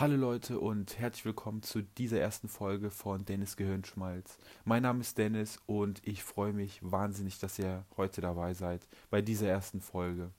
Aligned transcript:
Hallo 0.00 0.14
Leute 0.14 0.60
und 0.60 0.96
herzlich 1.00 1.24
willkommen 1.24 1.60
zu 1.60 1.82
dieser 1.82 2.20
ersten 2.20 2.46
Folge 2.46 2.88
von 2.88 3.24
Dennis 3.24 3.56
Gehirnschmalz. 3.56 4.38
Mein 4.64 4.84
Name 4.84 5.00
ist 5.00 5.18
Dennis 5.18 5.58
und 5.66 6.00
ich 6.06 6.22
freue 6.22 6.52
mich 6.52 6.78
wahnsinnig, 6.82 7.40
dass 7.40 7.58
ihr 7.58 7.84
heute 7.96 8.20
dabei 8.20 8.54
seid 8.54 8.86
bei 9.10 9.22
dieser 9.22 9.48
ersten 9.48 9.80
Folge. 9.80 10.30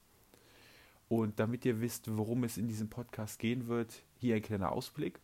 Und 1.09 1.41
damit 1.41 1.65
ihr 1.65 1.81
wisst, 1.81 2.15
worum 2.15 2.45
es 2.45 2.57
in 2.57 2.69
diesem 2.69 2.89
Podcast 2.89 3.37
gehen 3.37 3.67
wird, 3.67 4.01
hier 4.15 4.37
ein 4.37 4.41
kleiner 4.41 4.71
Ausblick. 4.71 5.19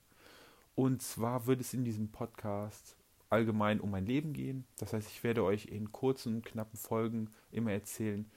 Und 0.75 1.01
zwar 1.01 1.47
wird 1.47 1.61
es 1.61 1.73
in 1.73 1.85
diesem 1.85 2.09
Podcast 2.09 2.97
allgemein 3.29 3.79
um 3.79 3.89
mein 3.89 4.05
Leben 4.05 4.33
gehen. 4.33 4.65
Das 4.79 4.91
heißt, 4.91 5.07
ich 5.07 5.23
werde 5.23 5.45
euch 5.45 5.67
in 5.67 5.93
kurzen, 5.93 6.41
knappen 6.41 6.77
Folgen 6.77 7.29
immer 7.53 7.71
erzählen, 7.71 8.29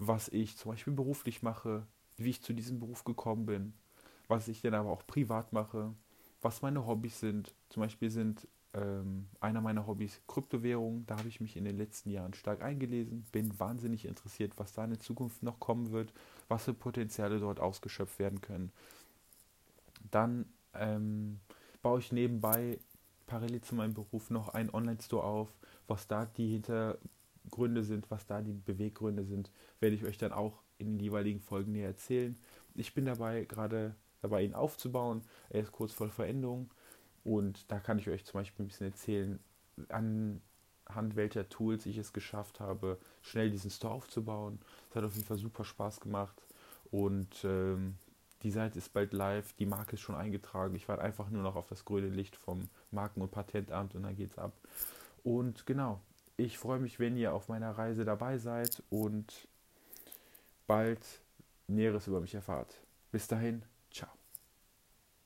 was 0.00 0.26
ich 0.30 0.56
zum 0.56 0.72
Beispiel 0.72 0.94
beruflich 0.94 1.44
mache, 1.44 1.86
wie 2.16 2.30
ich 2.30 2.42
zu 2.42 2.52
diesem 2.52 2.80
Beruf 2.80 3.04
gekommen 3.04 3.46
bin, 3.46 3.74
was 4.28 4.48
ich 4.48 4.60
dann 4.60 4.74
aber 4.74 4.90
auch 4.90 5.06
privat 5.06 5.52
mache, 5.52 5.92
was 6.40 6.62
meine 6.62 6.86
Hobbys 6.86 7.18
sind. 7.20 7.54
Zum 7.70 7.82
Beispiel 7.82 8.10
sind 8.10 8.46
ähm, 8.74 9.26
einer 9.40 9.60
meiner 9.60 9.86
Hobbys 9.86 10.20
Kryptowährungen. 10.26 11.06
Da 11.06 11.18
habe 11.18 11.28
ich 11.28 11.40
mich 11.40 11.56
in 11.56 11.64
den 11.64 11.76
letzten 11.76 12.10
Jahren 12.10 12.34
stark 12.34 12.62
eingelesen, 12.62 13.26
bin 13.32 13.58
wahnsinnig 13.58 14.04
interessiert, 14.04 14.52
was 14.56 14.72
da 14.72 14.84
in 14.84 14.90
der 14.90 15.00
Zukunft 15.00 15.42
noch 15.42 15.58
kommen 15.58 15.90
wird, 15.90 16.12
was 16.48 16.64
für 16.64 16.74
Potenziale 16.74 17.40
dort 17.40 17.60
ausgeschöpft 17.60 18.18
werden 18.18 18.40
können. 18.40 18.70
Dann 20.10 20.46
ähm, 20.74 21.40
baue 21.82 22.00
ich 22.00 22.12
nebenbei 22.12 22.78
parallel 23.26 23.60
zu 23.62 23.74
meinem 23.74 23.94
Beruf 23.94 24.30
noch 24.30 24.50
einen 24.50 24.70
Online-Store 24.70 25.24
auf. 25.24 25.52
Was 25.86 26.06
da 26.06 26.26
die 26.26 26.48
Hintergründe 26.48 27.82
sind, 27.82 28.10
was 28.10 28.26
da 28.26 28.42
die 28.42 28.52
Beweggründe 28.52 29.24
sind, 29.24 29.50
werde 29.80 29.96
ich 29.96 30.04
euch 30.04 30.18
dann 30.18 30.32
auch 30.32 30.62
in 30.78 30.92
den 30.92 31.00
jeweiligen 31.00 31.40
Folgen 31.40 31.72
näher 31.72 31.88
erzählen. 31.88 32.36
Ich 32.74 32.94
bin 32.94 33.06
dabei 33.06 33.44
gerade 33.44 33.94
dabei, 34.20 34.42
ihn 34.44 34.54
aufzubauen. 34.54 35.22
Er 35.50 35.62
ist 35.62 35.72
kurz 35.72 35.92
vor 35.92 36.08
Veränderung 36.08 36.70
und 37.24 37.70
da 37.70 37.78
kann 37.78 37.98
ich 37.98 38.08
euch 38.08 38.24
zum 38.24 38.40
Beispiel 38.40 38.64
ein 38.64 38.68
bisschen 38.68 38.88
erzählen, 38.88 39.40
anhand 39.88 41.16
welcher 41.16 41.48
Tools 41.48 41.86
ich 41.86 41.98
es 41.98 42.12
geschafft 42.12 42.60
habe, 42.60 42.98
schnell 43.22 43.50
diesen 43.50 43.70
Store 43.70 43.94
aufzubauen. 43.94 44.58
Es 44.90 44.96
hat 44.96 45.04
auf 45.04 45.14
jeden 45.14 45.26
Fall 45.26 45.38
super 45.38 45.64
Spaß 45.64 46.00
gemacht 46.00 46.42
und 46.90 47.44
ähm, 47.44 47.96
die 48.42 48.50
Seite 48.50 48.78
ist 48.78 48.92
bald 48.92 49.12
live, 49.12 49.52
die 49.54 49.66
Marke 49.66 49.94
ist 49.94 50.00
schon 50.00 50.14
eingetragen. 50.14 50.74
Ich 50.76 50.88
warte 50.88 51.02
einfach 51.02 51.28
nur 51.28 51.42
noch 51.42 51.56
auf 51.56 51.66
das 51.66 51.84
grüne 51.84 52.08
Licht 52.08 52.36
vom 52.36 52.68
Marken- 52.90 53.20
und 53.20 53.30
Patentamt 53.30 53.94
und 53.94 54.04
dann 54.04 54.14
geht's 54.14 54.38
ab. 54.38 54.52
Und 55.24 55.66
genau, 55.66 56.00
ich 56.36 56.56
freue 56.56 56.78
mich, 56.78 57.00
wenn 57.00 57.16
ihr 57.16 57.34
auf 57.34 57.48
meiner 57.48 57.72
Reise 57.72 58.04
dabei 58.04 58.38
seid 58.38 58.82
und 58.90 59.48
bald 60.68 61.00
Näheres 61.66 62.06
über 62.06 62.20
mich 62.20 62.34
erfahrt. 62.34 62.72
Bis 63.10 63.26
dahin, 63.26 63.62
ciao. 63.90 64.18